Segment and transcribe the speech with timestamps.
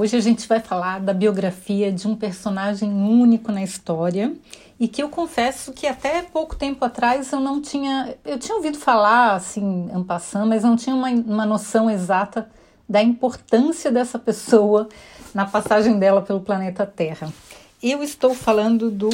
[0.00, 4.34] Hoje a gente vai falar da biografia de um personagem único na história
[4.78, 8.78] e que eu confesso que até pouco tempo atrás eu não tinha, eu tinha ouvido
[8.78, 12.48] falar assim, ampassando, mas não tinha uma, uma noção exata
[12.88, 14.88] da importância dessa pessoa
[15.34, 17.30] na passagem dela pelo planeta Terra.
[17.82, 19.10] Eu estou falando do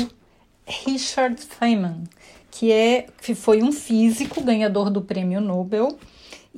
[0.65, 2.05] Richard Feynman,
[2.49, 5.99] que é que foi um físico ganhador do Prêmio Nobel.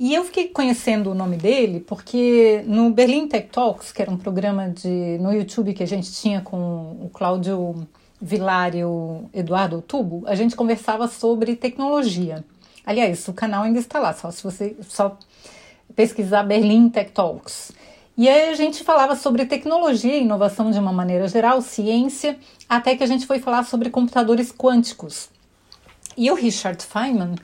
[0.01, 4.15] E eu fiquei conhecendo o nome dele porque no Berlin Tech Talks, que era um
[4.15, 7.85] programa de no YouTube que a gente tinha com o Cláudio
[8.21, 12.45] Vilar e o Eduardo Tubo, a gente conversava sobre tecnologia.
[12.85, 15.17] Aliás, o canal ainda está lá, só se você só
[15.93, 17.73] pesquisar Berlim Tech Talks.
[18.15, 22.95] E aí a gente falava sobre tecnologia e inovação de uma maneira geral, ciência, até
[22.95, 25.27] que a gente foi falar sobre computadores quânticos.
[26.15, 27.35] E o Richard Feynman,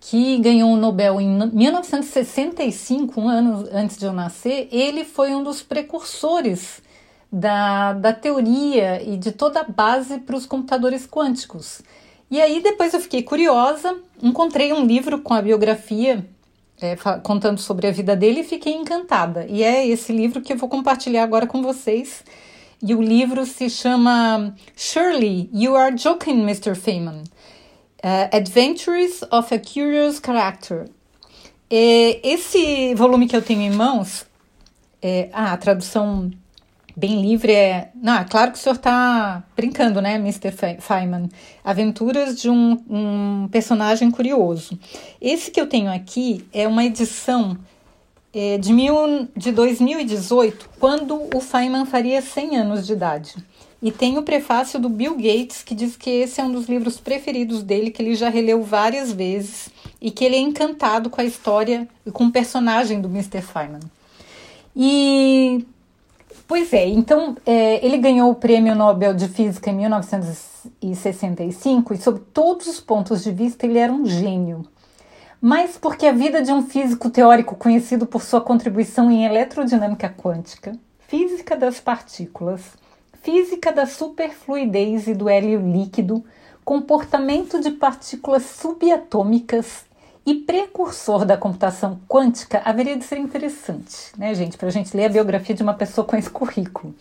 [0.00, 5.42] que ganhou o Nobel em 1965, um ano antes de eu nascer, ele foi um
[5.42, 6.80] dos precursores
[7.30, 11.82] da, da teoria e de toda a base para os computadores quânticos.
[12.30, 16.24] E aí depois eu fiquei curiosa, encontrei um livro com a biografia
[16.80, 19.46] é, contando sobre a vida dele e fiquei encantada.
[19.48, 22.22] E é esse livro que eu vou compartilhar agora com vocês.
[22.80, 26.76] E o livro se chama Surely You Are Joking, Mr.
[26.76, 27.24] Feynman.
[28.02, 30.88] Uh, Adventures of a Curious Character.
[31.70, 34.24] É, esse volume que eu tenho em mãos,
[35.02, 36.30] é, ah, a tradução
[36.96, 37.90] bem livre é.
[37.94, 40.50] Não, é claro que o senhor está brincando, né, Mr.
[40.80, 41.28] Feynman?
[41.62, 44.78] Aventuras de um, um, personagem curioso.
[45.20, 47.56] Esse que eu tenho aqui é uma edição
[48.34, 53.34] é, de, mil, de 2018, quando o Feynman faria 100 anos de idade.
[53.80, 56.98] E tem o prefácio do Bill Gates, que diz que esse é um dos livros
[56.98, 59.68] preferidos dele, que ele já releu várias vezes
[60.00, 63.40] e que ele é encantado com a história e com o personagem do Mr.
[63.40, 63.80] Feynman.
[64.74, 65.64] E
[66.48, 72.20] Pois é, então é, ele ganhou o Prêmio Nobel de Física em 1965 e, sob
[72.32, 74.64] todos os pontos de vista, ele era um gênio.
[75.42, 80.72] Mas porque a vida de um físico teórico conhecido por sua contribuição em eletrodinâmica quântica,
[81.06, 82.62] física das partículas,
[83.28, 86.24] física da superfluidez e do hélio líquido,
[86.64, 89.84] comportamento de partículas subatômicas
[90.24, 95.04] e precursor da computação quântica haveria de ser interessante, né, gente, para a gente ler
[95.04, 96.94] a biografia de uma pessoa com esse currículo.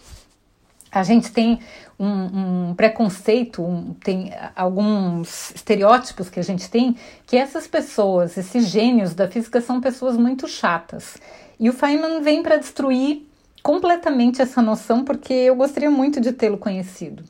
[0.92, 1.62] A gente tem
[1.98, 8.68] um, um preconceito, um, tem alguns estereótipos que a gente tem que essas pessoas, esses
[8.68, 11.16] gênios da física, são pessoas muito chatas.
[11.58, 13.26] E o Feynman vem para destruir
[13.68, 17.22] completamente essa noção, porque eu gostaria muito de tê-lo conhecido.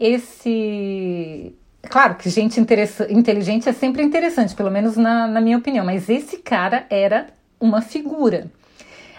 [0.00, 1.54] Esse
[1.88, 6.38] Claro que gente inteligente é sempre interessante, pelo menos na, na minha opinião, mas esse
[6.38, 7.28] cara era
[7.60, 8.50] uma figura.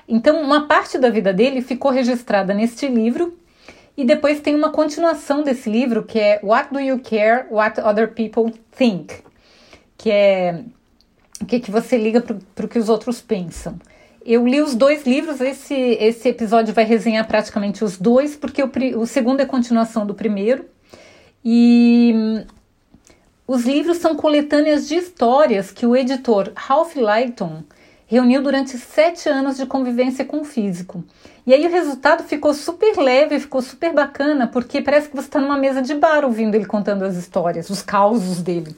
[0.09, 3.37] Então, uma parte da vida dele ficou registrada neste livro,
[3.95, 8.09] e depois tem uma continuação desse livro que é What Do You Care What Other
[8.09, 9.23] People Think?
[9.97, 10.63] Que é
[11.41, 13.79] o que, que você liga para o que os outros pensam.
[14.27, 18.69] Eu li os dois livros, esse, esse episódio vai resenhar praticamente os dois, porque o,
[18.99, 20.65] o segundo é continuação do primeiro.
[21.45, 22.43] E
[23.47, 27.63] os livros são coletâneas de histórias que o editor Ralph Lighton
[28.05, 31.05] reuniu durante sete anos de convivência com o físico.
[31.45, 35.39] E aí o resultado ficou super leve, ficou super bacana, porque parece que você está
[35.39, 38.75] numa mesa de bar ouvindo ele contando as histórias, os causos dele.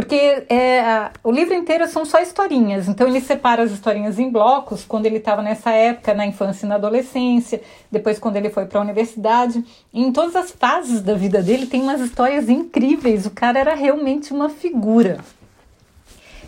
[0.00, 4.82] Porque é, o livro inteiro são só historinhas, então ele separa as historinhas em blocos,
[4.82, 7.60] quando ele estava nessa época, na infância e na adolescência,
[7.92, 9.62] depois quando ele foi para a universidade.
[9.92, 13.74] E em todas as fases da vida dele tem umas histórias incríveis, o cara era
[13.74, 15.18] realmente uma figura.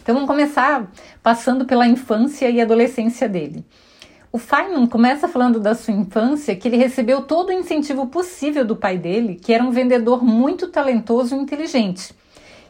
[0.03, 0.91] Então vamos começar
[1.23, 3.67] passando pela infância e adolescência dele.
[4.33, 8.75] O Feynman começa falando da sua infância que ele recebeu todo o incentivo possível do
[8.75, 12.15] pai dele, que era um vendedor muito talentoso e inteligente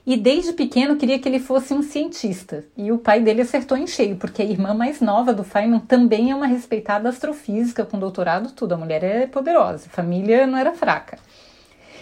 [0.06, 2.64] e desde pequeno queria que ele fosse um cientista.
[2.76, 6.30] E o pai dele acertou em cheio, porque a irmã mais nova do Feynman também
[6.30, 8.74] é uma respeitada astrofísica com doutorado, tudo.
[8.74, 11.18] A mulher é poderosa, a família não era fraca.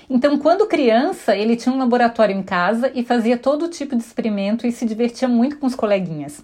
[0.08, 4.66] Então, quando criança, ele tinha um laboratório em casa e fazia todo tipo de experimento
[4.66, 6.42] e se divertia muito com os coleguinhas.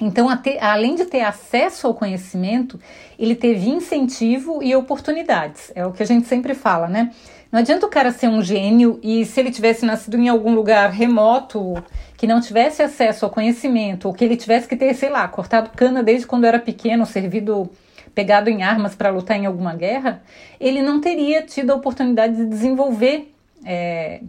[0.00, 0.28] Então,
[0.60, 2.78] além de ter acesso ao conhecimento,
[3.18, 5.72] ele teve incentivo e oportunidades.
[5.74, 7.10] É o que a gente sempre fala, né?
[7.50, 10.90] Não adianta o cara ser um gênio e se ele tivesse nascido em algum lugar
[10.90, 11.82] remoto,
[12.16, 15.70] que não tivesse acesso ao conhecimento, ou que ele tivesse que ter, sei lá, cortado
[15.70, 17.70] cana desde quando era pequeno, servido
[18.14, 20.22] pegado em armas para lutar em alguma guerra,
[20.60, 23.32] ele não teria tido a oportunidade de desenvolver
[23.64, 24.20] é,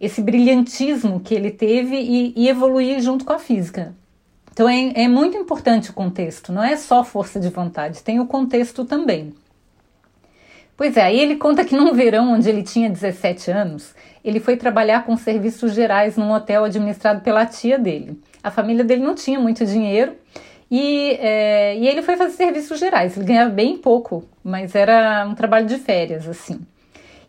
[0.00, 3.94] esse brilhantismo que ele teve e, e, evoluir junto com a física.
[4.52, 8.26] Então é, é muito importante o contexto, não é só força de vontade, tem o
[8.26, 9.34] contexto também.
[10.76, 13.94] Pois é, aí ele conta que num verão onde ele tinha 17 anos,
[14.24, 18.20] ele foi trabalhar com serviços gerais num hotel administrado pela tia dele.
[18.42, 20.14] A família dele não tinha muito dinheiro
[20.70, 23.16] e, é, e ele foi fazer serviços gerais.
[23.16, 26.60] Ele ganhava bem pouco, mas era um trabalho de férias, assim.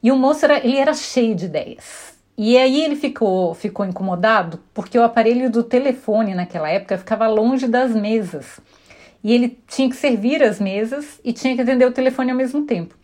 [0.01, 2.15] E o moço era, ele era cheio de ideias.
[2.37, 7.67] E aí ele ficou, ficou incomodado porque o aparelho do telefone naquela época ficava longe
[7.67, 8.59] das mesas.
[9.23, 12.63] E ele tinha que servir as mesas e tinha que atender o telefone ao mesmo
[12.63, 12.95] tempo.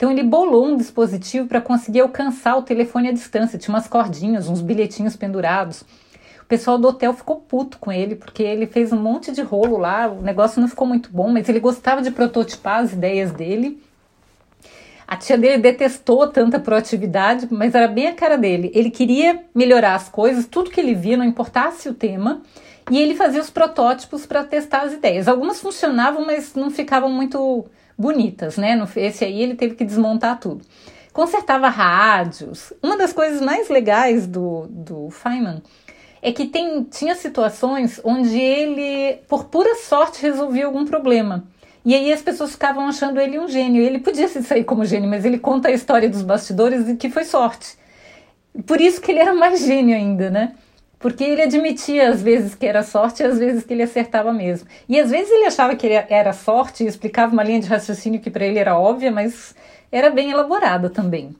[0.00, 3.58] Então ele bolou um dispositivo para conseguir alcançar o telefone à distância.
[3.58, 5.84] Tinha umas cordinhas, uns bilhetinhos pendurados
[6.50, 10.08] pessoal do hotel ficou puto com ele, porque ele fez um monte de rolo lá,
[10.08, 13.80] o negócio não ficou muito bom, mas ele gostava de prototipar as ideias dele.
[15.06, 18.72] A tia dele detestou tanta proatividade, mas era bem a cara dele.
[18.74, 22.42] Ele queria melhorar as coisas, tudo que ele via, não importasse o tema,
[22.90, 25.28] e ele fazia os protótipos para testar as ideias.
[25.28, 27.64] Algumas funcionavam, mas não ficavam muito
[28.00, 28.82] bonitas, né?
[28.96, 30.64] Esse aí ele teve que desmontar tudo.
[31.12, 32.72] Consertava rádios.
[32.82, 35.60] Uma das coisas mais legais do, do Feynman
[36.22, 41.44] é que tem, tinha situações onde ele, por pura sorte, resolvia algum problema.
[41.84, 43.82] E aí as pessoas ficavam achando ele um gênio.
[43.82, 47.10] Ele podia se sair como gênio, mas ele conta a história dos bastidores e que
[47.10, 47.76] foi sorte.
[48.66, 50.54] Por isso que ele era mais gênio ainda, né?
[51.00, 54.68] Porque ele admitia às vezes que era sorte e às vezes que ele acertava mesmo.
[54.86, 58.30] E às vezes ele achava que era sorte e explicava uma linha de raciocínio que
[58.30, 59.54] para ele era óbvia, mas
[59.90, 61.34] era bem elaborada também.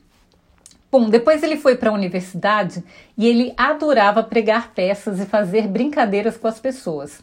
[0.91, 2.83] Bom, depois ele foi para a universidade
[3.19, 7.23] e ele adorava pregar peças e fazer brincadeiras com as pessoas.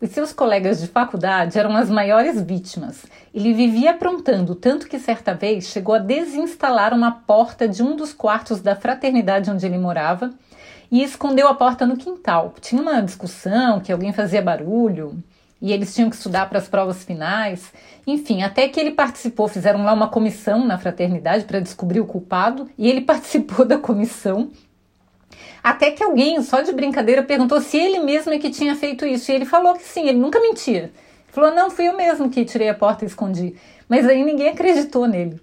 [0.00, 3.06] Os seus colegas de faculdade eram as maiores vítimas.
[3.32, 8.12] Ele vivia aprontando, tanto que certa vez chegou a desinstalar uma porta de um dos
[8.12, 10.34] quartos da fraternidade onde ele morava
[10.90, 12.54] e escondeu a porta no quintal.
[12.60, 15.22] Tinha uma discussão que alguém fazia barulho
[15.60, 17.72] e eles tinham que estudar para as provas finais.
[18.06, 22.68] Enfim, até que ele participou, fizeram lá uma comissão na fraternidade para descobrir o culpado
[22.76, 24.50] e ele participou da comissão.
[25.62, 29.32] Até que alguém, só de brincadeira, perguntou se ele mesmo é que tinha feito isso.
[29.32, 30.92] E ele falou que sim, ele nunca mentia.
[31.28, 33.56] Falou: não, fui eu mesmo que tirei a porta e escondi.
[33.88, 35.40] Mas aí ninguém acreditou nele.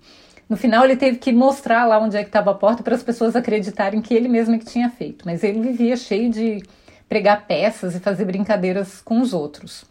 [0.50, 3.04] No final, ele teve que mostrar lá onde é que estava a porta para as
[3.04, 5.26] pessoas acreditarem que ele mesmo é que tinha feito.
[5.26, 6.64] Mas ele vivia cheio de
[7.08, 9.86] pregar peças e fazer brincadeiras com os outros.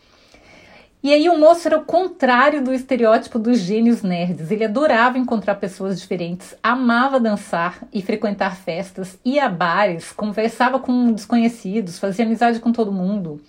[1.02, 4.52] E aí o moço era o contrário do estereótipo dos gênios nerds.
[4.52, 11.10] Ele adorava encontrar pessoas diferentes, amava dançar e frequentar festas, ia a bares, conversava com
[11.10, 13.40] desconhecidos, fazia amizade com todo mundo.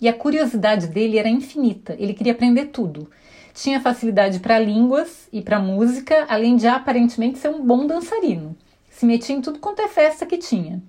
[0.00, 3.10] E a curiosidade dele era infinita, ele queria aprender tudo.
[3.56, 8.54] Tinha facilidade para línguas e para música, além de aparentemente ser um bom dançarino.
[8.90, 10.82] Se metia em tudo quanto é festa que tinha.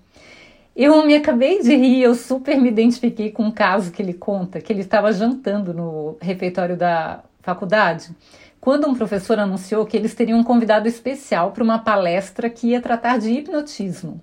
[0.76, 4.60] Eu me acabei de rir, eu super me identifiquei com um caso que ele conta,
[4.60, 8.10] que ele estava jantando no refeitório da faculdade,
[8.60, 12.82] quando um professor anunciou que eles teriam um convidado especial para uma palestra que ia
[12.82, 14.20] tratar de hipnotismo.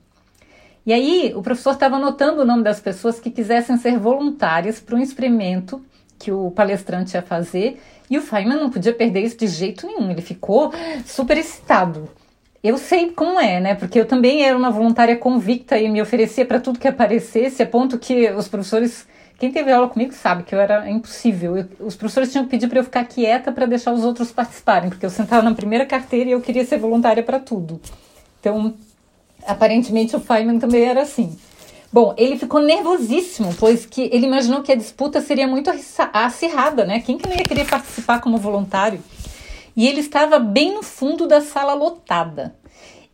[0.85, 4.97] E aí o professor estava anotando o nome das pessoas que quisessem ser voluntárias para
[4.97, 5.83] um experimento
[6.19, 7.81] que o palestrante ia fazer,
[8.11, 10.73] e o Feynman não podia perder isso de jeito nenhum, ele ficou
[11.07, 12.09] super excitado.
[12.63, 13.75] Eu sei como é, né?
[13.75, 17.67] Porque eu também era uma voluntária convicta e me oferecia para tudo que aparecesse, a
[17.67, 19.07] ponto que os professores,
[19.39, 21.59] quem teve aula comigo sabe que eu era impossível.
[21.59, 24.89] Eu, os professores tinham que pedir para eu ficar quieta para deixar os outros participarem,
[24.89, 27.79] porque eu sentava na primeira carteira e eu queria ser voluntária para tudo.
[28.41, 28.73] Então,
[29.47, 31.37] aparentemente o Feynman também era assim.
[31.95, 35.71] Bom, ele ficou nervosíssimo, pois que ele imaginou que a disputa seria muito
[36.13, 36.99] acirrada, né?
[36.99, 39.01] Quem que não ia querer participar como voluntário?
[39.77, 42.55] e ele estava bem no fundo da sala lotada.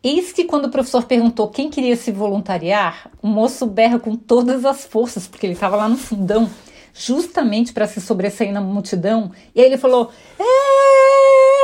[0.03, 4.65] Eis que quando o professor perguntou quem queria se voluntariar, o moço berra com todas
[4.65, 6.49] as forças, porque ele estava lá no fundão,
[6.95, 11.60] justamente para se sobressair na multidão, e aí ele falou: Eu!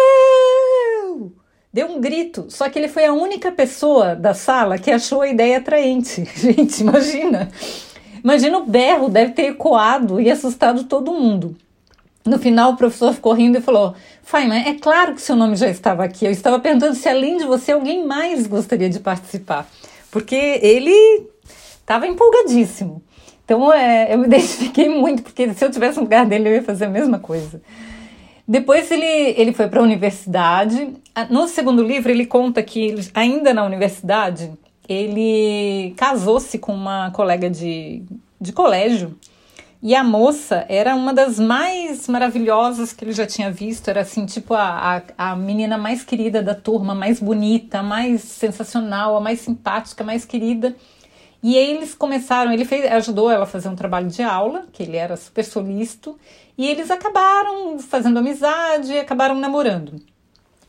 [1.77, 5.29] Deu um grito, só que ele foi a única pessoa da sala que achou a
[5.29, 6.25] ideia atraente.
[6.35, 7.51] Gente, imagina!
[8.25, 11.55] Imagina o berro, deve ter ecoado e assustado todo mundo.
[12.25, 15.69] No final, o professor ficou rindo e falou: Feynman, é claro que seu nome já
[15.69, 16.25] estava aqui.
[16.25, 19.69] Eu estava perguntando se além de você alguém mais gostaria de participar.
[20.11, 21.29] Porque ele
[21.79, 23.03] estava empolgadíssimo.
[23.45, 26.63] Então é, eu me identifiquei muito, porque se eu tivesse no lugar dele, eu ia
[26.63, 27.61] fazer a mesma coisa.
[28.49, 30.95] Depois ele, ele foi para a universidade.
[31.31, 34.53] No segundo livro, ele conta que, ainda na universidade,
[34.89, 38.03] ele casou-se com uma colega de,
[38.41, 39.19] de colégio.
[39.83, 43.89] E a moça era uma das mais maravilhosas que ele já tinha visto.
[43.89, 49.17] Era assim, tipo a, a, a menina mais querida da turma, mais bonita, mais sensacional,
[49.17, 50.75] a mais simpática, mais querida.
[51.43, 54.97] E eles começaram, ele fez, ajudou ela a fazer um trabalho de aula, que ele
[54.97, 56.19] era super solícito,
[56.59, 60.01] e eles acabaram fazendo amizade e acabaram namorando.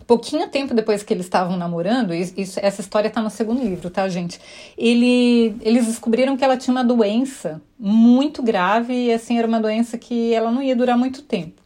[0.05, 4.07] Pouquinho tempo depois que eles estavam namorando, isso, essa história está no segundo livro, tá,
[4.07, 4.39] gente?
[4.77, 9.97] Ele, eles descobriram que ela tinha uma doença muito grave e, assim, era uma doença
[9.97, 11.61] que ela não ia durar muito tempo.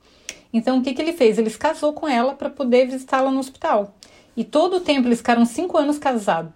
[0.51, 1.37] Então, o que, que ele fez?
[1.37, 3.95] Ele se casou com ela para poder visitá-la no hospital.
[4.35, 6.51] E todo o tempo, eles ficaram cinco anos casados.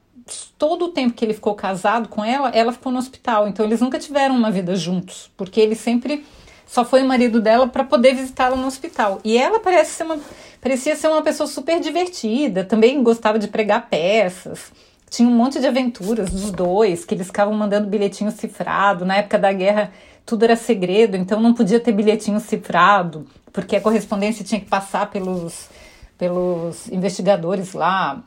[0.58, 3.48] Todo o tempo que ele ficou casado com ela, ela ficou no hospital.
[3.48, 6.26] Então, eles nunca tiveram uma vida juntos, porque ele sempre
[6.66, 9.20] só foi o marido dela para poder visitá-la no hospital.
[9.24, 10.20] E ela parece ser uma,
[10.62, 14.72] parecia ser uma pessoa super divertida, também gostava de pregar peças.
[15.10, 19.06] Tinha um monte de aventuras dos dois, que eles ficavam mandando bilhetinho cifrado.
[19.06, 19.92] Na época da guerra,
[20.26, 25.12] tudo era segredo, então não podia ter bilhetinho cifrado, porque a correspondência tinha que passar
[25.12, 25.70] pelos,
[26.18, 28.24] pelos investigadores lá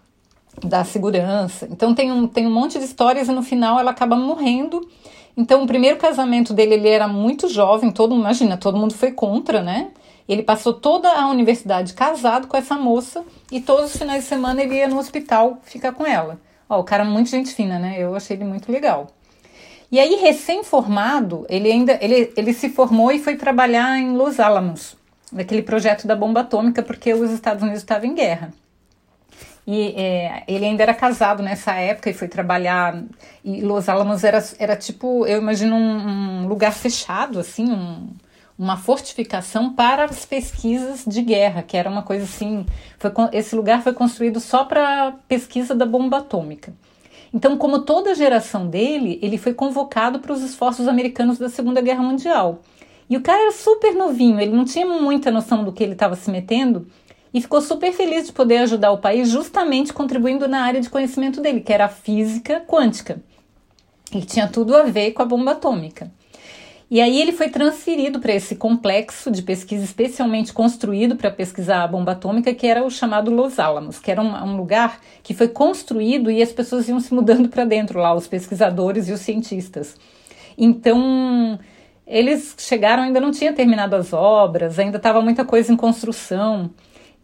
[0.65, 1.69] da segurança.
[1.71, 4.89] Então tem um, tem um monte de histórias e no final ela acaba morrendo
[5.39, 9.63] então, o primeiro casamento dele, ele era muito jovem, todo imagina, todo mundo foi contra,
[9.63, 9.93] né?
[10.29, 14.61] Ele passou toda a universidade casado com essa moça e todos os finais de semana
[14.61, 16.41] ele ia no hospital ficar com ela.
[16.69, 17.95] Ó, o cara muito gente fina, né?
[17.99, 19.07] Eu achei ele muito legal.
[19.93, 24.97] E aí, recém-formado, ele ainda ele, ele se formou e foi trabalhar em Los Alamos,
[25.33, 28.53] naquele projeto da bomba atômica, porque os Estados Unidos estavam em guerra.
[29.71, 33.05] E é, ele ainda era casado nessa época e foi trabalhar.
[33.45, 38.09] E Los Alamos era, era tipo, eu imagino um, um lugar fechado, assim, um,
[38.59, 42.65] uma fortificação para as pesquisas de guerra, que era uma coisa assim.
[42.99, 46.73] Foi, esse lugar foi construído só para pesquisa da bomba atômica.
[47.31, 51.83] Então, como toda a geração dele, ele foi convocado para os esforços americanos da Segunda
[51.83, 52.63] Guerra Mundial.
[53.11, 56.17] E o cara era super novinho, ele não tinha muita noção do que ele estava
[56.17, 56.87] se metendo
[57.33, 61.41] e ficou super feliz de poder ajudar o país justamente contribuindo na área de conhecimento
[61.41, 63.21] dele, que era a física quântica.
[64.13, 66.11] E tinha tudo a ver com a bomba atômica.
[66.91, 71.87] E aí ele foi transferido para esse complexo de pesquisa especialmente construído para pesquisar a
[71.87, 75.49] bomba atômica, que era o chamado Los Alamos, que era um, um lugar que foi
[75.49, 79.97] construído e as pessoas iam se mudando para dentro lá, os pesquisadores e os cientistas.
[80.57, 81.59] Então,
[82.07, 86.71] eles chegaram, ainda não tinha terminado as obras, ainda estava muita coisa em construção.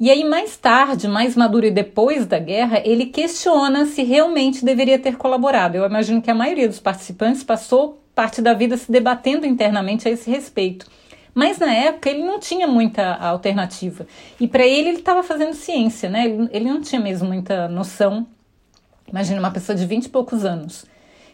[0.05, 4.99] E aí, mais tarde, mais maduro e depois da guerra, ele questiona se realmente deveria
[4.99, 5.77] ter colaborado.
[5.77, 10.11] Eu imagino que a maioria dos participantes passou parte da vida se debatendo internamente a
[10.11, 10.87] esse respeito.
[11.35, 14.07] Mas na época ele não tinha muita alternativa.
[14.39, 16.27] E para ele, ele estava fazendo ciência, né?
[16.53, 18.27] Ele, não tinha mesmo muita noção.
[19.09, 20.85] Imagina uma pessoa de vinte e poucos anos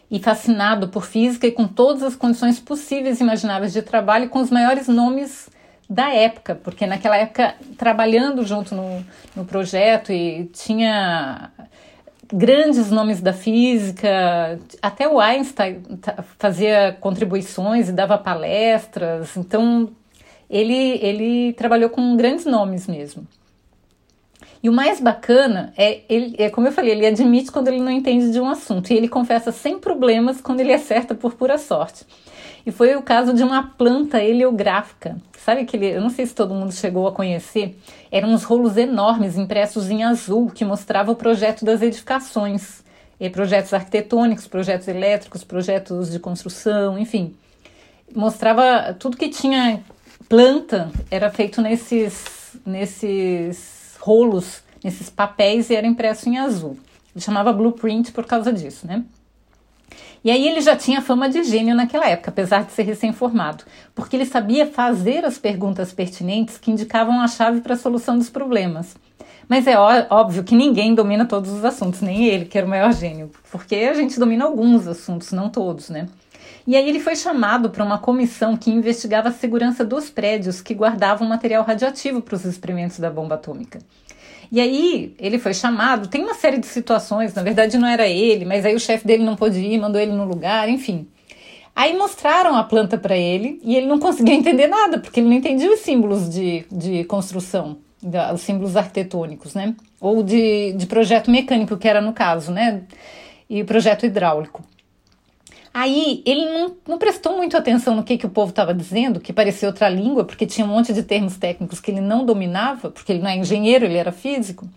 [0.09, 4.39] e fascinado por física e com todas as condições possíveis e imagináveis de trabalho, com
[4.39, 5.49] os maiores nomes
[5.91, 9.05] da época, porque naquela época, trabalhando junto no,
[9.35, 11.51] no projeto e tinha
[12.31, 15.83] grandes nomes da física, até o Einstein
[16.39, 19.89] fazia contribuições e dava palestras, então
[20.49, 23.27] ele, ele trabalhou com grandes nomes mesmo.
[24.63, 27.91] E o mais bacana é, ele, é, como eu falei, ele admite quando ele não
[27.91, 32.05] entende de um assunto e ele confessa sem problemas quando ele acerta por pura sorte.
[32.65, 35.17] E foi o caso de uma planta heliográfica.
[35.37, 37.79] Sabe aquele, eu não sei se todo mundo chegou a conhecer,
[38.11, 42.81] eram uns rolos enormes impressos em azul que mostrava o projeto das edificações,
[43.21, 47.35] e projetos arquitetônicos, projetos elétricos, projetos de construção, enfim.
[48.15, 49.79] Mostrava tudo que tinha
[50.27, 56.77] planta era feito nesses nesses rolos, nesses papéis e era impresso em azul.
[57.15, 59.03] Ele chamava blueprint por causa disso, né?
[60.23, 63.63] E aí ele já tinha fama de gênio naquela época, apesar de ser recém-formado,
[63.95, 68.29] porque ele sabia fazer as perguntas pertinentes que indicavam a chave para a solução dos
[68.29, 68.95] problemas.
[69.49, 72.93] Mas é óbvio que ninguém domina todos os assuntos, nem ele, que era o maior
[72.93, 76.07] gênio, porque a gente domina alguns assuntos, não todos, né?
[76.65, 80.75] E aí ele foi chamado para uma comissão que investigava a segurança dos prédios que
[80.75, 83.79] guardavam material radioativo para os experimentos da bomba atômica.
[84.51, 88.43] E aí ele foi chamado, tem uma série de situações, na verdade não era ele,
[88.43, 91.07] mas aí o chefe dele não pôde ir, mandou ele no lugar, enfim.
[91.73, 95.35] Aí mostraram a planta para ele e ele não conseguia entender nada, porque ele não
[95.35, 97.77] entendia os símbolos de, de construção,
[98.33, 99.73] os símbolos arquitetônicos, né?
[100.01, 102.81] Ou de, de projeto mecânico, que era no caso, né?
[103.49, 104.63] E projeto hidráulico.
[105.73, 109.31] Aí ele não, não prestou muito atenção no que, que o povo estava dizendo, que
[109.31, 113.13] parecia outra língua, porque tinha um monte de termos técnicos que ele não dominava, porque
[113.13, 114.67] ele não é engenheiro, ele era físico.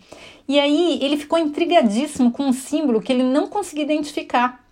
[0.47, 4.63] E aí ele ficou intrigadíssimo com um símbolo que ele não conseguia identificar.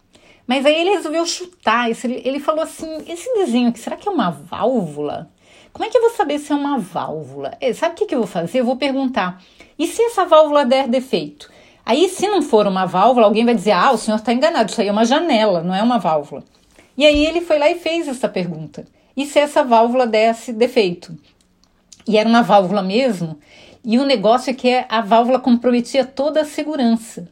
[0.47, 1.89] Mas aí ele resolveu chutar.
[1.89, 5.29] Ele falou assim: esse desenho aqui, será que é uma válvula?
[5.71, 7.57] Como é que eu vou saber se é uma válvula?
[7.59, 8.59] É, sabe o que, que eu vou fazer?
[8.59, 9.41] Eu vou perguntar:
[9.77, 11.51] e se essa válvula der defeito?
[11.85, 14.81] Aí, se não for uma válvula, alguém vai dizer: ah, o senhor está enganado, isso
[14.81, 16.43] aí é uma janela, não é uma válvula.
[16.97, 18.85] E aí ele foi lá e fez essa pergunta:
[19.15, 21.17] e se essa válvula desse defeito?
[22.07, 23.39] E era uma válvula mesmo,
[23.83, 27.27] e o negócio é que a válvula comprometia toda a segurança.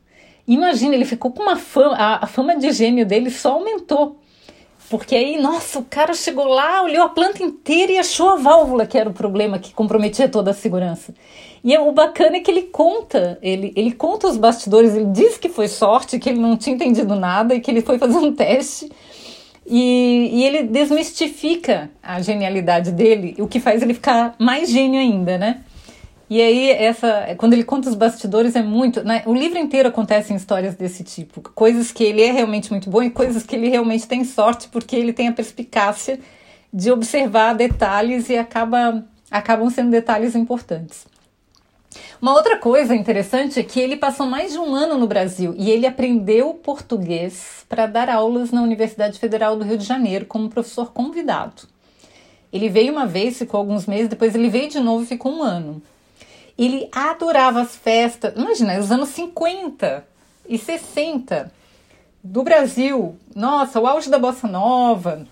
[0.48, 4.20] Imagina, ele ficou com uma fama, a, fama de gêmeo dele só aumentou.
[4.90, 8.86] Porque aí, nossa, o cara chegou lá, olhou a planta inteira e achou a válvula
[8.86, 11.14] que era o problema que comprometia toda a segurança.
[11.64, 15.48] E o bacana é que ele conta, ele, ele conta os bastidores, ele diz que
[15.48, 18.92] foi sorte, que ele não tinha entendido nada e que ele foi fazer um teste.
[19.66, 25.38] E, e ele desmistifica a genialidade dele, o que faz ele ficar mais gênio ainda,
[25.38, 25.62] né?
[26.28, 29.04] E aí, essa, quando ele conta os bastidores, é muito.
[29.04, 29.22] Né?
[29.26, 31.42] O livro inteiro acontece em histórias desse tipo.
[31.42, 34.96] Coisas que ele é realmente muito bom e coisas que ele realmente tem sorte, porque
[34.96, 36.20] ele tem a perspicácia
[36.74, 41.06] de observar detalhes e acaba, acabam sendo detalhes importantes.
[42.22, 45.70] Uma outra coisa interessante é que ele passou mais de um ano no Brasil e
[45.70, 50.92] ele aprendeu português para dar aulas na Universidade Federal do Rio de Janeiro como professor
[50.94, 51.64] convidado.
[52.52, 55.42] Ele veio uma vez, ficou alguns meses, depois ele veio de novo e ficou um
[55.42, 55.82] ano.
[56.58, 58.34] Ele adorava as festas.
[58.36, 60.06] Imagina, os anos 50
[60.48, 61.52] e 60
[62.24, 63.16] do Brasil.
[63.34, 65.26] Nossa, o auge da bossa nova.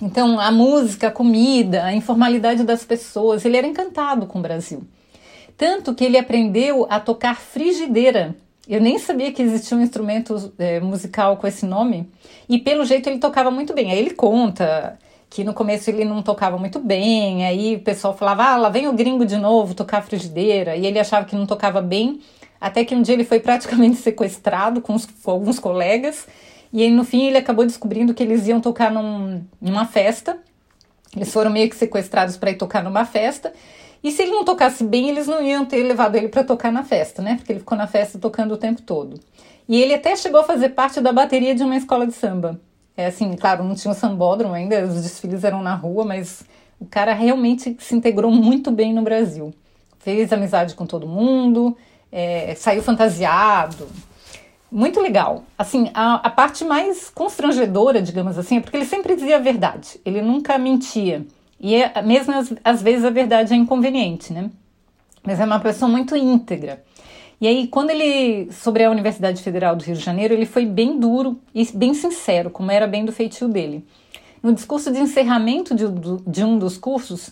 [0.00, 3.44] Então, a música, a comida, a informalidade das pessoas.
[3.44, 4.86] Ele era encantado com o Brasil.
[5.56, 8.34] Tanto que ele aprendeu a tocar frigideira.
[8.68, 12.08] Eu nem sabia que existia um instrumento é, musical com esse nome.
[12.48, 13.90] E pelo jeito ele tocava muito bem.
[13.90, 14.98] Aí ele conta
[15.28, 18.88] que no começo ele não tocava muito bem, aí o pessoal falava, ah, lá vem
[18.88, 22.20] o gringo de novo tocar frigideira, e ele achava que não tocava bem,
[22.60, 26.26] até que um dia ele foi praticamente sequestrado com, os, com alguns colegas,
[26.72, 30.38] e aí, no fim ele acabou descobrindo que eles iam tocar num, numa festa,
[31.14, 33.52] eles foram meio que sequestrados para ir tocar numa festa,
[34.02, 36.84] e se ele não tocasse bem, eles não iam ter levado ele para tocar na
[36.84, 37.36] festa, né?
[37.36, 39.18] Porque ele ficou na festa tocando o tempo todo.
[39.68, 42.60] E ele até chegou a fazer parte da bateria de uma escola de samba.
[42.96, 46.44] É assim, claro, não tinha o sambódromo ainda, os desfiles eram na rua, mas
[46.80, 49.52] o cara realmente se integrou muito bem no Brasil.
[49.98, 51.76] Fez amizade com todo mundo,
[52.10, 53.88] é, saiu fantasiado.
[54.70, 55.44] Muito legal.
[55.58, 60.00] Assim, a, a parte mais constrangedora, digamos assim, é porque ele sempre dizia a verdade.
[60.04, 61.26] Ele nunca mentia.
[61.58, 64.50] E é, mesmo às, às vezes a verdade é inconveniente, né?
[65.22, 66.84] Mas é uma pessoa muito íntegra.
[67.40, 70.98] E aí, quando ele, sobre a Universidade Federal do Rio de Janeiro, ele foi bem
[70.98, 73.84] duro e bem sincero, como era bem do feitio dele.
[74.42, 75.84] No discurso de encerramento de,
[76.26, 77.30] de um dos cursos,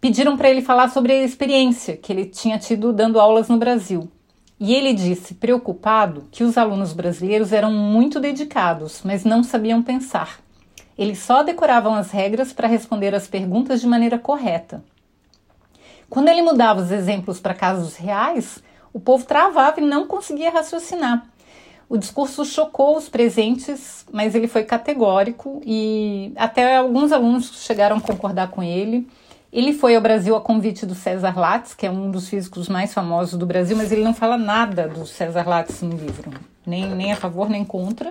[0.00, 4.08] pediram para ele falar sobre a experiência que ele tinha tido dando aulas no Brasil.
[4.58, 10.43] E ele disse, preocupado, que os alunos brasileiros eram muito dedicados, mas não sabiam pensar.
[10.96, 14.82] Eles só decoravam as regras para responder as perguntas de maneira correta.
[16.08, 21.26] Quando ele mudava os exemplos para casos reais, o povo travava e não conseguia raciocinar.
[21.88, 28.00] O discurso chocou os presentes, mas ele foi categórico e até alguns alunos chegaram a
[28.00, 29.08] concordar com ele.
[29.52, 32.92] Ele foi ao Brasil a convite do César Lattes, que é um dos físicos mais
[32.92, 36.32] famosos do Brasil, mas ele não fala nada do César Lattes no livro,
[36.66, 38.10] nem, nem a favor nem contra.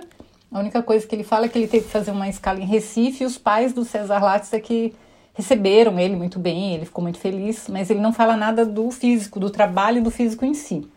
[0.54, 2.64] A única coisa que ele fala é que ele teve que fazer uma escala em
[2.64, 4.94] Recife e os pais do César Lattes é que
[5.34, 9.40] receberam ele muito bem, ele ficou muito feliz, mas ele não fala nada do físico,
[9.40, 10.88] do trabalho do físico em si.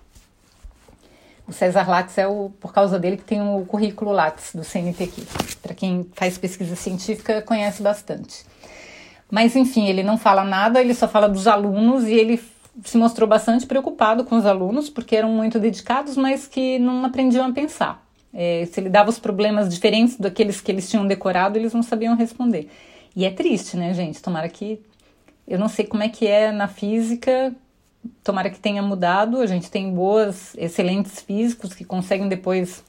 [1.47, 5.23] O César Lattes é o, por causa dele que tem o currículo Lattes do CNPq.
[5.63, 8.45] Para quem faz pesquisa científica, conhece bastante.
[9.27, 12.39] Mas enfim, ele não fala nada, ele só fala dos alunos e ele
[12.85, 17.47] se mostrou bastante preocupado com os alunos, porque eram muito dedicados, mas que não aprendiam
[17.47, 18.06] a pensar.
[18.33, 22.15] É, se ele dava os problemas diferentes daqueles que eles tinham decorado, eles não sabiam
[22.15, 22.69] responder.
[23.15, 24.21] E é triste, né, gente?
[24.21, 24.79] Tomara que.
[25.47, 27.55] Eu não sei como é que é na física,
[28.23, 29.39] tomara que tenha mudado.
[29.39, 32.83] A gente tem boas, excelentes físicos que conseguem depois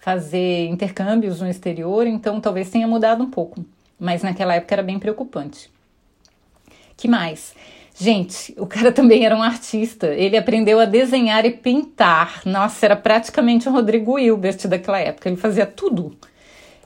[0.00, 3.64] fazer intercâmbios no exterior, então talvez tenha mudado um pouco.
[3.98, 5.70] Mas naquela época era bem preocupante.
[6.98, 7.54] Que mais?
[7.96, 10.08] Gente, o cara também era um artista.
[10.08, 12.42] Ele aprendeu a desenhar e pintar.
[12.44, 15.28] Nossa, era praticamente o Rodrigo Hilbert daquela época.
[15.28, 16.14] Ele fazia tudo.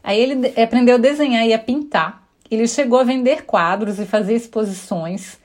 [0.05, 2.23] Aí ele aprendeu a desenhar e a pintar.
[2.51, 5.39] Ele chegou a vender quadros e fazer exposições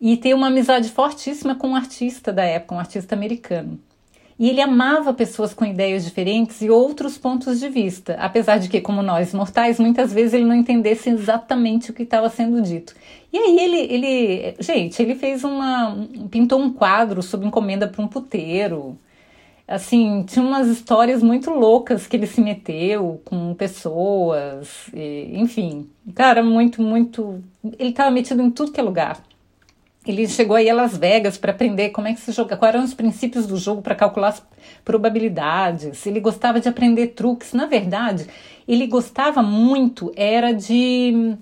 [0.00, 3.78] e ter uma amizade fortíssima com um artista da época, um artista americano.
[4.38, 8.80] E ele amava pessoas com ideias diferentes e outros pontos de vista, apesar de que,
[8.80, 12.94] como nós mortais, muitas vezes ele não entendesse exatamente o que estava sendo dito.
[13.32, 18.06] E aí ele, ele, gente, ele fez uma, pintou um quadro sob encomenda para um
[18.06, 18.96] puteiro.
[19.66, 26.42] Assim, tinha umas histórias muito loucas que ele se meteu com pessoas, e, enfim, cara,
[26.42, 27.42] muito, muito.
[27.78, 29.20] Ele estava metido em tudo que é lugar.
[30.08, 32.82] Ele chegou aí a Las Vegas para aprender como é que se joga, quais eram
[32.82, 34.42] os princípios do jogo para calcular as
[34.82, 36.06] probabilidades.
[36.06, 37.52] Ele gostava de aprender truques.
[37.52, 38.26] Na verdade,
[38.66, 41.36] ele gostava muito era de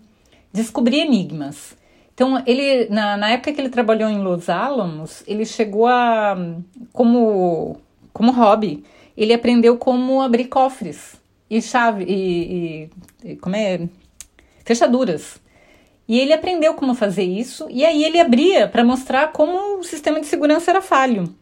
[0.52, 1.76] descobrir enigmas.
[2.12, 6.36] Então, ele na, na época que ele trabalhou em Los Alamos, ele chegou a
[6.92, 7.78] como
[8.12, 8.82] como hobby,
[9.16, 11.14] ele aprendeu como abrir cofres
[11.48, 12.90] e chave e,
[13.22, 13.88] e, e como é
[14.64, 15.40] fechaduras.
[16.08, 20.20] E ele aprendeu como fazer isso, e aí ele abria para mostrar como o sistema
[20.20, 21.34] de segurança era falho.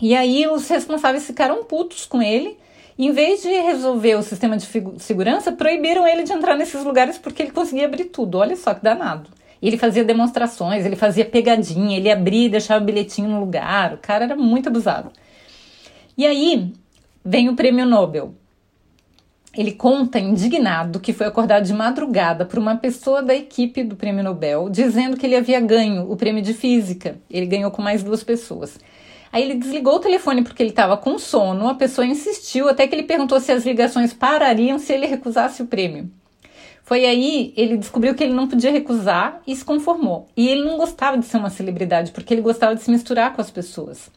[0.00, 2.58] E aí os responsáveis ficaram putos com ele,
[2.98, 4.66] e em vez de resolver o sistema de
[4.98, 8.38] segurança, proibiram ele de entrar nesses lugares porque ele conseguia abrir tudo.
[8.38, 9.30] Olha só que danado.
[9.62, 13.94] Ele fazia demonstrações, ele fazia pegadinha, ele abria e deixava o bilhetinho no lugar.
[13.94, 15.10] O cara era muito abusado.
[16.18, 16.72] E aí
[17.24, 18.34] vem o prêmio Nobel.
[19.54, 24.24] Ele conta indignado que foi acordado de madrugada por uma pessoa da equipe do Prêmio
[24.24, 27.16] Nobel, dizendo que ele havia ganho o prêmio de física.
[27.30, 28.78] Ele ganhou com mais duas pessoas.
[29.30, 31.68] Aí ele desligou o telefone porque ele estava com sono.
[31.68, 35.66] A pessoa insistiu até que ele perguntou se as ligações parariam se ele recusasse o
[35.66, 36.10] prêmio.
[36.82, 40.28] Foi aí ele descobriu que ele não podia recusar e se conformou.
[40.34, 43.40] E ele não gostava de ser uma celebridade porque ele gostava de se misturar com
[43.42, 44.10] as pessoas.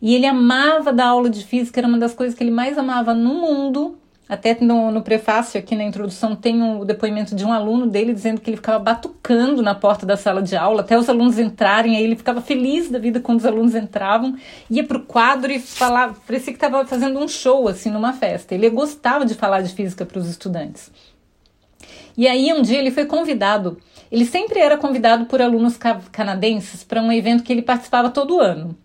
[0.00, 3.12] E ele amava dar aula de física, era uma das coisas que ele mais amava
[3.12, 7.86] no mundo até no, no, prefácio, aqui na introdução, tem o depoimento de um aluno
[7.86, 11.38] dele dizendo que ele ficava batucando na porta da sala de aula até os alunos
[11.38, 11.96] entrarem.
[11.96, 14.36] Aí ele ficava feliz da vida quando os alunos entravam,
[14.68, 18.52] ia para o quadro e falava, parecia que estava fazendo um show assim numa festa.
[18.52, 20.90] Ele gostava de falar de física para os estudantes.
[22.16, 23.78] E aí um dia ele foi convidado.
[24.10, 25.78] Ele sempre era convidado por alunos
[26.10, 28.76] canadenses para um evento que ele participava todo ano.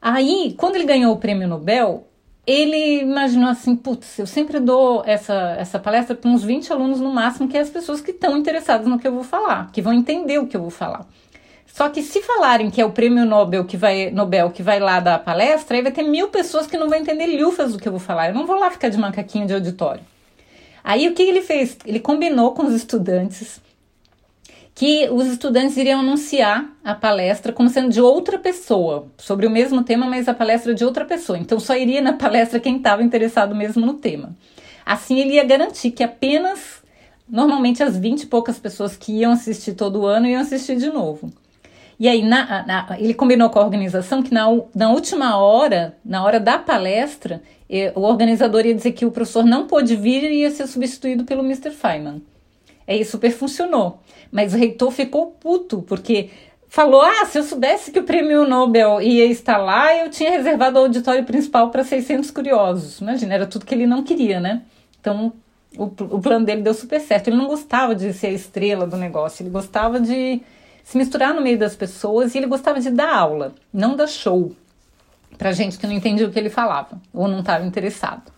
[0.00, 2.06] Aí, quando ele ganhou o prêmio Nobel,
[2.46, 7.12] ele imaginou assim, putz, eu sempre dou essa, essa palestra para uns 20 alunos no
[7.12, 9.92] máximo, que é as pessoas que estão interessadas no que eu vou falar, que vão
[9.92, 11.06] entender o que eu vou falar.
[11.66, 15.00] Só que se falarem que é o prêmio Nobel que vai, Nobel que vai lá
[15.00, 17.88] dar a palestra, aí vai ter mil pessoas que não vão entender lufas do que
[17.88, 18.28] eu vou falar.
[18.28, 20.02] Eu não vou lá ficar de macaquinho de auditório.
[20.84, 21.76] Aí o que ele fez?
[21.84, 23.60] Ele combinou com os estudantes
[24.74, 29.84] que os estudantes iriam anunciar a palestra como sendo de outra pessoa, sobre o mesmo
[29.84, 31.38] tema, mas a palestra de outra pessoa.
[31.38, 34.36] Então só iria na palestra quem estava interessado mesmo no tema.
[34.84, 36.82] Assim ele ia garantir que apenas,
[37.28, 41.32] normalmente as 20 e poucas pessoas que iam assistir todo ano iam assistir de novo.
[41.98, 46.24] E aí na, na, ele combinou com a organização que na, na última hora, na
[46.24, 50.40] hora da palestra, eh, o organizador ia dizer que o professor não pôde vir e
[50.40, 51.70] ia ser substituído pelo Mr.
[51.70, 52.20] Feynman.
[52.86, 54.00] Aí super funcionou.
[54.30, 56.30] Mas o reitor ficou puto, porque
[56.68, 60.78] falou: ah, se eu soubesse que o prêmio Nobel ia estar lá, eu tinha reservado
[60.78, 63.00] o auditório principal para 600 curiosos.
[63.00, 64.62] Imagina, era tudo que ele não queria, né?
[65.00, 65.32] Então
[65.76, 67.28] o, o plano dele deu super certo.
[67.28, 70.42] Ele não gostava de ser a estrela do negócio, ele gostava de
[70.82, 74.52] se misturar no meio das pessoas e ele gostava de dar aula, não dar show
[75.38, 78.32] para gente que não entendia o que ele falava ou não estava interessado.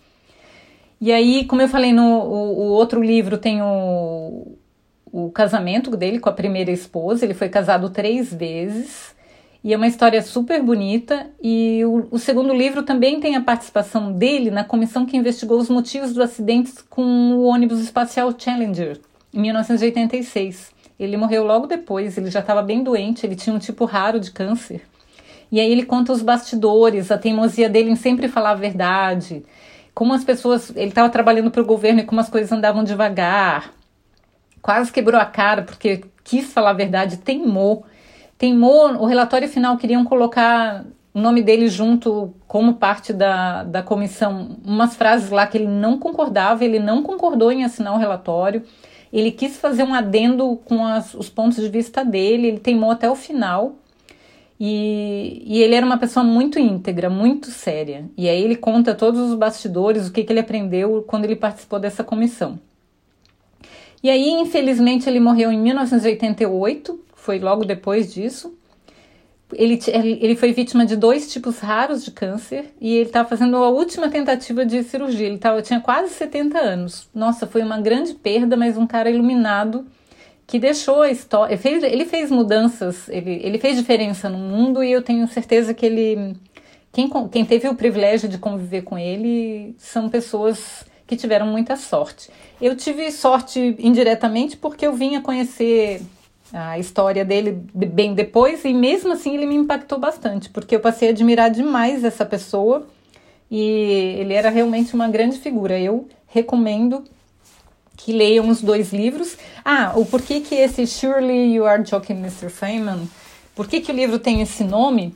[1.00, 4.56] E aí, como eu falei no o, o outro livro, tem o,
[5.12, 7.24] o casamento dele com a primeira esposa.
[7.24, 9.14] Ele foi casado três vezes.
[9.62, 11.26] E é uma história super bonita.
[11.42, 15.68] E o, o, segundo livro também tem a participação dele na comissão que investigou os
[15.68, 19.00] motivos do acidente com o ônibus espacial Challenger,
[19.34, 20.70] em 1986.
[20.98, 24.30] Ele morreu logo depois, ele já estava bem doente, ele tinha um tipo raro de
[24.30, 24.82] câncer.
[25.50, 29.44] E aí ele conta os bastidores, a teimosia dele em sempre falar a verdade,
[29.96, 30.70] como as pessoas.
[30.76, 33.72] Ele estava trabalhando para o governo e como as coisas andavam devagar.
[34.60, 37.86] Quase quebrou a cara porque quis falar a verdade, teimou.
[38.36, 44.58] Teimou, o relatório final queriam colocar o nome dele junto como parte da, da comissão,
[44.62, 48.62] umas frases lá que ele não concordava, ele não concordou em assinar o relatório.
[49.10, 53.10] Ele quis fazer um adendo com as, os pontos de vista dele, ele teimou até
[53.10, 53.76] o final.
[54.58, 58.08] E, e, ele era uma pessoa muito íntegra, muito séria.
[58.16, 61.78] E aí ele conta todos os bastidores, o que, que ele aprendeu quando ele participou
[61.78, 62.58] dessa comissão.
[64.02, 68.56] E aí, infelizmente, ele morreu em 1988, foi logo depois disso.
[69.52, 69.78] Ele,
[70.20, 74.08] ele foi vítima de dois tipos raros de câncer e ele estava fazendo a última
[74.08, 75.26] tentativa de cirurgia.
[75.26, 77.08] Ele tava, tinha quase 70 anos.
[77.14, 79.86] Nossa, foi uma grande perda, mas um cara iluminado
[80.46, 81.58] que deixou a história.
[81.64, 86.36] Ele fez, mudanças, ele, ele fez diferença no mundo e eu tenho certeza que ele,
[86.92, 92.30] quem, quem teve o privilégio de conviver com ele são pessoas que tiveram muita sorte.
[92.60, 96.00] Eu tive sorte indiretamente porque eu vim a conhecer
[96.52, 101.08] a história dele bem depois e mesmo assim ele me impactou bastante, porque eu passei
[101.08, 102.86] a admirar demais essa pessoa
[103.50, 105.78] e ele era realmente uma grande figura.
[105.78, 107.04] Eu recomendo
[107.96, 109.36] que leiam os dois livros.
[109.64, 112.50] Ah, o porquê que esse Surely You Are Joking, Mr.
[112.50, 113.08] Feynman,
[113.54, 115.14] por que, que o livro tem esse nome?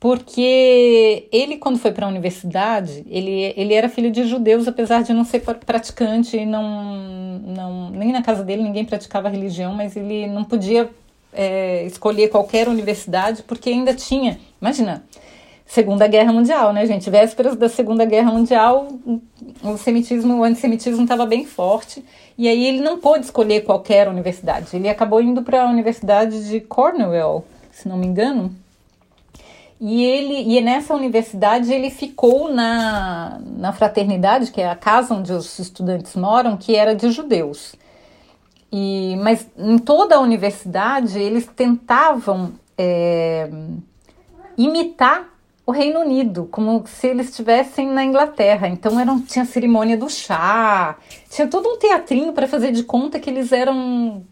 [0.00, 5.12] porque ele, quando foi para a universidade, ele, ele era filho de judeus, apesar de
[5.12, 10.42] não ser praticante, não, não, nem na casa dele ninguém praticava religião, mas ele não
[10.42, 10.88] podia
[11.34, 15.04] é, escolher qualquer universidade, porque ainda tinha, imagina,
[15.70, 17.08] Segunda Guerra Mundial, né, gente?
[17.08, 18.88] Vésperas da Segunda Guerra Mundial,
[19.62, 22.04] o semitismo, o antissemitismo estava bem forte,
[22.36, 24.74] e aí ele não pôde escolher qualquer universidade.
[24.74, 28.52] Ele acabou indo para a Universidade de Cornwall, se não me engano,
[29.80, 35.32] e ele e nessa universidade ele ficou na, na fraternidade, que é a casa onde
[35.32, 37.76] os estudantes moram, que era de judeus.
[38.72, 43.48] E, mas em toda a universidade eles tentavam é,
[44.58, 48.68] imitar o Reino Unido, como se eles estivessem na Inglaterra.
[48.68, 50.96] Então eram, tinha cerimônia do chá,
[51.28, 54.22] tinha todo um teatrinho para fazer de conta que eles eram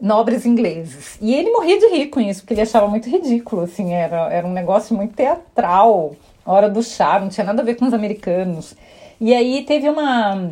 [0.00, 1.18] nobres ingleses.
[1.20, 4.46] E ele morria de rir com isso, porque ele achava muito ridículo, assim, era, era
[4.46, 8.74] um negócio muito teatral, hora do chá, não tinha nada a ver com os americanos.
[9.20, 10.50] E aí teve uma.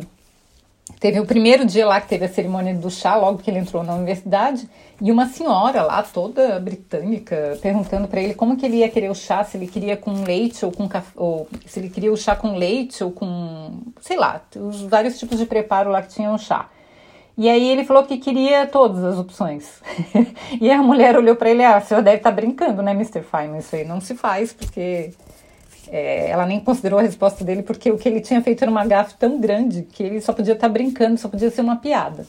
[0.99, 3.83] Teve o primeiro dia lá que teve a cerimônia do chá, logo que ele entrou
[3.83, 4.69] na universidade,
[5.01, 9.15] e uma senhora lá, toda britânica, perguntando para ele como que ele ia querer o
[9.15, 12.35] chá, se ele queria com leite ou com café, ou se ele queria o chá
[12.35, 16.69] com leite ou com, sei lá, os vários tipos de preparo lá que tinham chá.
[17.37, 19.81] E aí ele falou que queria todas as opções.
[20.61, 23.21] e a mulher olhou para ele, ah, o senhor deve estar tá brincando, né, Mr.
[23.23, 23.59] Feynman?
[23.59, 25.11] Isso aí não se faz, porque
[25.91, 28.85] é, ela nem considerou a resposta dele, porque o que ele tinha feito era uma
[28.85, 32.25] gafe tão grande que ele só podia estar tá brincando, só podia ser uma piada.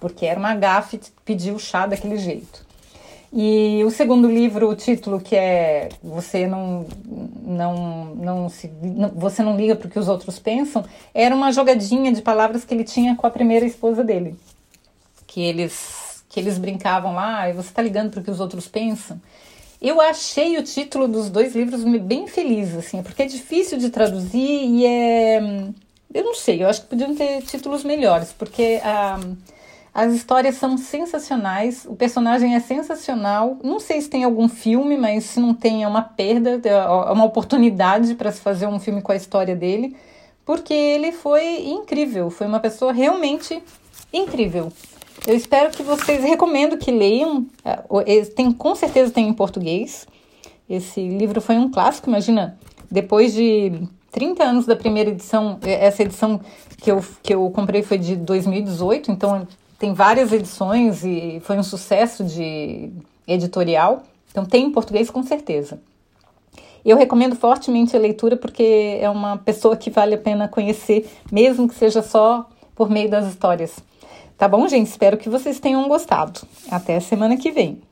[0.00, 2.66] Porque era uma gafe pedir o chá daquele jeito.
[3.32, 6.86] E o segundo livro, o título que é Você não
[7.44, 11.52] não não se não, você não liga para o que os outros pensam, era uma
[11.52, 14.34] jogadinha de palavras que ele tinha com a primeira esposa dele.
[15.26, 18.68] Que eles que eles brincavam lá, e você está ligando para o que os outros
[18.68, 19.20] pensam.
[19.80, 24.40] Eu achei o título dos dois livros bem feliz, assim, porque é difícil de traduzir
[24.40, 25.40] e é.
[26.12, 29.18] Eu não sei, eu acho que podiam ter títulos melhores, porque a.
[29.94, 33.58] As histórias são sensacionais, o personagem é sensacional.
[33.64, 37.12] Não sei se tem algum filme, mas se não tem, é uma perda, é, é
[37.12, 39.96] uma oportunidade para se fazer um filme com a história dele,
[40.44, 43.60] porque ele foi incrível, foi uma pessoa realmente
[44.12, 44.72] incrível.
[45.26, 47.46] Eu espero que vocês recomendo que leiam.
[47.64, 50.06] É, tem com certeza tem em português.
[50.68, 52.58] Esse livro foi um clássico, imagina,
[52.90, 56.40] depois de 30 anos da primeira edição, é, essa edição
[56.76, 59.46] que eu, que eu comprei foi de 2018, então
[59.78, 62.90] tem várias edições e foi um sucesso de
[63.26, 64.02] editorial.
[64.30, 65.80] Então tem em português com certeza.
[66.84, 71.68] Eu recomendo fortemente a leitura porque é uma pessoa que vale a pena conhecer, mesmo
[71.68, 73.76] que seja só por meio das histórias.
[74.38, 74.86] Tá bom, gente?
[74.86, 76.42] Espero que vocês tenham gostado.
[76.70, 77.82] Até a semana que vem.